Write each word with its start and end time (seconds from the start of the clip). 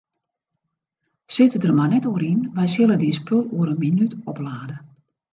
Sit 1.35 1.55
der 1.65 1.73
mar 1.79 1.89
net 1.91 2.07
oer 2.11 2.23
yn, 2.29 2.41
wy 2.55 2.65
sille 2.73 2.95
dyn 3.01 3.17
spul 3.19 3.45
oer 3.55 3.69
in 3.73 3.79
minút 3.83 4.13
oplade. 4.31 4.77